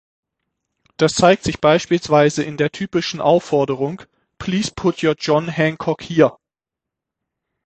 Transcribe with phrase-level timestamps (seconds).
[0.97, 4.01] Das zeigt sich beispielsweise in der typischen Aufforderung
[4.39, 6.39] „"Please, put your John Hancock here!